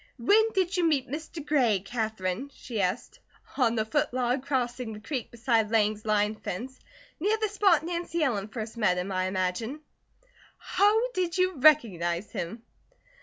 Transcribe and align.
"When 0.17 0.49
did 0.55 0.75
you 0.77 0.83
meet 0.83 1.07
Mr. 1.07 1.45
Gray, 1.45 1.79
Katherine?" 1.85 2.49
she 2.55 2.81
asked. 2.81 3.19
"On 3.55 3.75
the 3.75 3.85
foot 3.85 4.11
log 4.11 4.41
crossing 4.43 4.93
the 4.93 4.99
creek 4.99 5.29
beside 5.29 5.69
Lang's 5.69 6.05
line 6.05 6.33
fence. 6.33 6.79
Near 7.19 7.37
the 7.37 7.47
spot 7.47 7.83
Nancy 7.83 8.23
Ellen 8.23 8.47
first 8.47 8.77
met 8.77 8.97
him 8.97 9.11
I 9.11 9.25
imagine." 9.25 9.81
"How 10.57 11.11
did 11.11 11.37
you 11.37 11.53
recognize 11.57 12.31
him?" 12.31 12.63